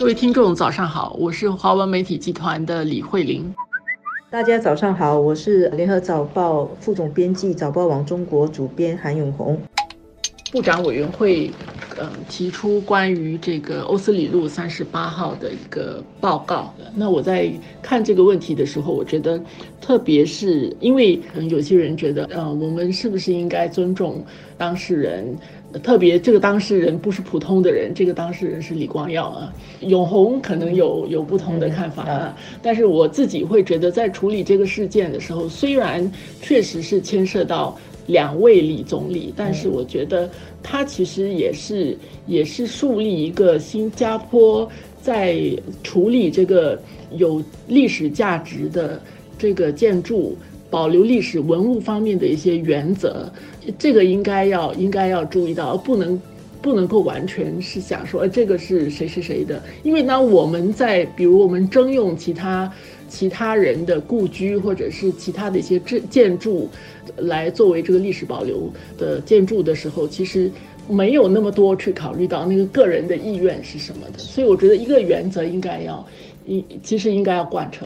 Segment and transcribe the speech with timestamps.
[0.00, 3.54] 各位听众，早上好，我是华文媒体集团的李慧玲。
[4.30, 9.60] 大家早上好，我是联合早报副总编辑、早报网中国主编韩永红。
[10.50, 11.50] 部长委员会，
[11.98, 16.74] 嗯，提出关于这个欧斯里路三十八号的一个报告。
[16.94, 19.38] 那我在看这个问题的时候，我觉得，
[19.82, 24.24] 特别是因为可能有些人觉得，呃，我们是不是应该尊重
[24.56, 25.36] 当事人？
[25.78, 29.52] 特别这个当事人不是普通的人，这个当事人是李光耀啊。
[29.80, 36.10] 永红可能有有不同的看法啊，但是我自己会觉得，在处理这个事件的时候，虽然
[36.42, 37.78] 确实是牵涉到。
[38.06, 40.28] 两位李总理，但是我觉得
[40.64, 44.68] 他其实也是也是树立一个新加坡
[45.00, 45.38] 在
[45.84, 46.80] 处理这个
[47.12, 49.00] 有历史价值的
[49.38, 50.36] 这个建筑
[50.70, 53.30] 保留历史文物方面的一些原则，
[53.78, 56.20] 这个应该要应该要注意到，不能
[56.62, 62.72] 不能够完全是想说，这个是谁谁谁的，因为呢，我们在比如我们征用其他。
[63.12, 66.68] 其他人的故居或者是其他的一些建建筑，
[67.16, 70.48] 来作为这个历史保留的建筑的时候，其实
[70.88, 74.20] 没有那么多去考虑到那个个人的意愿是什么的。
[74.20, 76.06] 所以我觉得一个原则应该要，
[76.46, 77.84] 应其实应该要贯彻。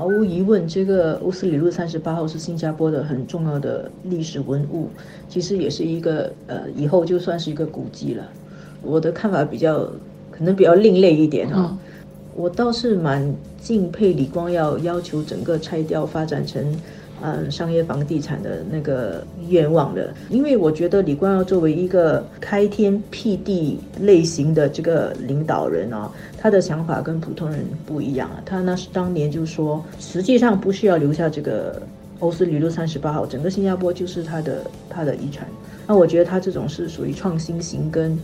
[0.00, 4.88] 毫无疑问，这个乌斯里路三十八号是新加坡的很重要的历史文物，
[5.28, 8.26] 其实也是一个呃，以后就算是一个古迹了。
[8.80, 9.80] 我的看法比较
[10.30, 11.76] 可能比较另类一点哈。
[12.34, 16.64] 我倒是蛮敬佩李光耀要求整个拆掉发展成，
[17.22, 28.42] 嗯，商业房地产的那个愿望的，因为我觉得李光耀作为一个开天辟地类型的这个领导人啊，他的想法跟普通人不一样啊。
[28.44, 31.80] 他那是当年就说，实际上不需要留下这个
[32.20, 35.46] 欧斯里路三十八号，整个新加坡就是他的他的遗产。
[35.86, 38.18] 那我觉得他这种是属于创新型跟。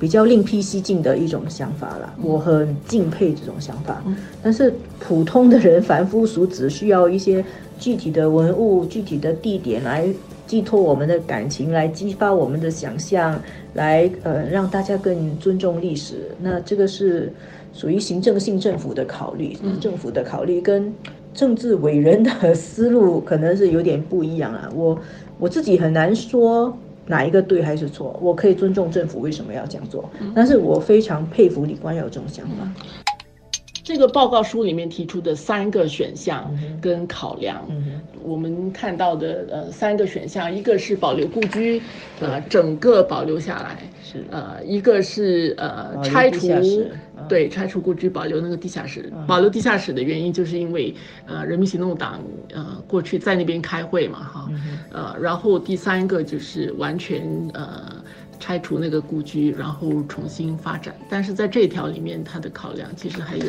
[0.00, 4.00] 比较另辟蹊径的一种想法啦，我很敬佩这种想法。
[4.40, 7.44] 但是普通的人凡夫俗子需要一些
[7.78, 10.08] 具体的文物、具体的地点来
[10.46, 13.40] 寄托我们的感情，来激发我们的想象，
[13.74, 16.30] 来呃让大家更尊重历史。
[16.40, 17.32] 那这个是
[17.72, 20.92] 属于行政性政府的考虑，政府的考虑跟
[21.32, 24.70] 政治伟人的思路可能是有点不一样啊。
[24.74, 24.98] 我
[25.38, 26.76] 我自己很难说。
[27.10, 28.14] 哪一个对还是错？
[28.22, 32.68] 我可以尊重政府为什么要这样做，但是我非常佩服李光耀这种想法。
[33.88, 37.66] 这个报告书里面提出的三个选项跟考量，
[38.22, 41.80] 我们看到的呃三个选项，一个是保留故居，
[42.20, 46.46] 呃整个保留下来，是呃一个是呃拆除，
[47.30, 50.94] 对拆除故居保留那个地下室，保留地下室的原因就是因为
[51.24, 52.20] 呃人民行动党
[52.52, 54.50] 呃过去在那边开会嘛哈，
[54.92, 57.97] 呃然后第三个就是完全呃。
[58.38, 60.94] 拆除那个故居，然后重新发展。
[61.08, 63.44] 但是在这条里面，它的考量其实还有，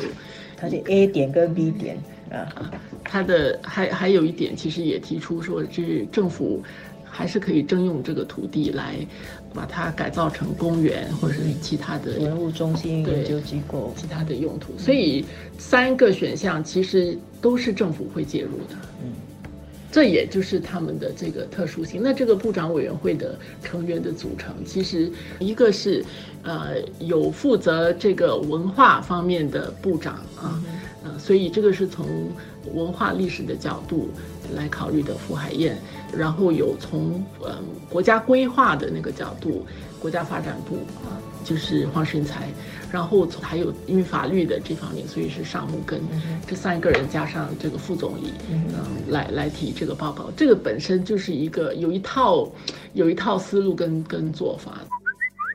[0.57, 1.97] 它是 A 点跟 B 点
[2.31, 2.71] 啊。
[3.03, 6.61] 它的还还有一点，其实也提出说，就是政府
[7.03, 8.95] 还是可以征用这个土地来
[9.53, 14.77] 把它改造成公园或者是其他的文物中心、研究机构、其他的用途。
[14.77, 15.25] 所以
[15.57, 18.75] 三个选项其实都是政府会介入的。
[19.03, 19.11] 嗯。
[19.91, 22.01] 这也就是他们的这个特殊性。
[22.03, 26.05] 那这个部长委员会的成员的组成，其实一个是，
[26.43, 30.61] 呃，有负责这个文化方面的部长啊，
[31.03, 32.05] 呃，所以这个是从
[32.73, 34.09] 文化历史的角度
[34.55, 35.77] 来考虑的傅海燕，
[36.15, 37.51] 然后有从嗯
[37.89, 39.65] 国家规划的那个角度，
[39.99, 42.47] 国家发展部啊，就是黄顺才。
[42.91, 46.01] 然后还有因为法律的这方面，所以是尚木根
[46.47, 48.73] 这三个人加上这个副总理，嗯，
[49.09, 50.31] 来来提这个报告。
[50.35, 52.51] 这个本身就是一个有一套
[52.93, 54.81] 有一套思路跟跟做法。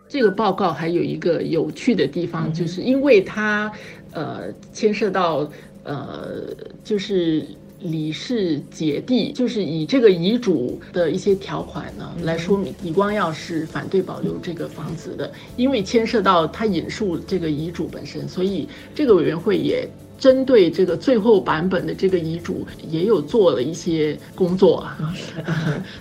[0.09, 3.73] 这个报告还有一个有趣的地方，就是因为它
[4.13, 4.43] 呃
[4.73, 5.51] 牵涉到
[5.83, 6.45] 呃
[6.85, 7.45] 就是。
[7.81, 19.89] 李氏姐弟就是以这个遗嘱的一些条款呢来说明，李光耀是反对保留这个房子的，因为牵涉到他引述这个遗嘱本身，所以这个委员会也。
[20.17, 25.13] 针对这个最后版本的这个遗嘱，也有做了一些工作啊，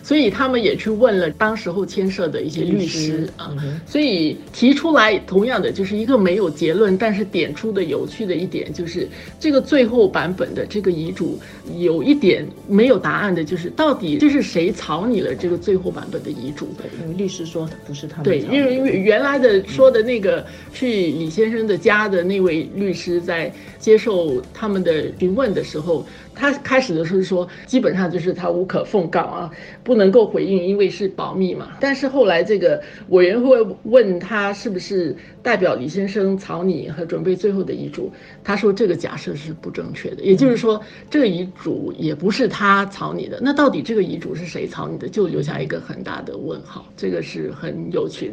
[0.04, 3.52] 所以他们也去问了当时候牵涉的一些律师啊，
[3.88, 11.40] 所以提出来同样的就是一个没有结论，但是点出的有趣的一点就是这个最后版本的这个遗嘱
[11.80, 16.70] 有一点没有答案的，就是到底这是谁草拟了这个最后版本的遗嘱？
[17.02, 18.24] 因为律师说不是他们。
[18.26, 23.98] 对，因为因为原来的说的那个去李先生的家的那位律师在接。
[24.04, 26.06] 受他们的询问的时候，
[26.36, 29.52] 他开始的时候说，基本上就是他无可奉告啊，
[29.84, 31.70] 不能够回应，因为是保密嘛。
[31.80, 38.12] 但是后来这个委员会问他是不是代表李先生草拟和准备最后的遗嘱，
[38.44, 43.40] 他说这个假设是不正确的，也就是说这个遗嘱也不是他草拟的。
[43.42, 48.32] 那到底这个遗嘱是谁草拟的，就留下一个很大的问号，这个是很有趣的。